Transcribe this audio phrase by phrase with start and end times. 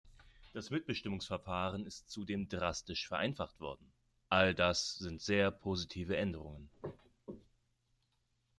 [0.53, 3.91] Das Mitbestimmungsverfahren ist zudem drastisch vereinfacht worden.
[4.29, 6.71] All das sind sehr positive Änderungen.